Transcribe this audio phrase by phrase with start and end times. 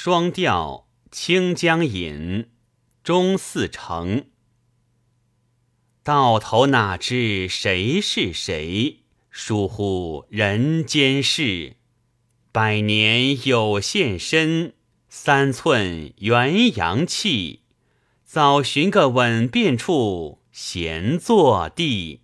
[0.00, 2.44] 双调《清江引》
[3.02, 4.26] 中四成。
[6.04, 9.00] 到头哪知谁是谁？
[9.28, 11.78] 疏忽人间事。
[12.52, 14.74] 百年有现身，
[15.08, 17.62] 三寸元阳气。
[18.24, 22.20] 早寻个稳便处，闲坐地。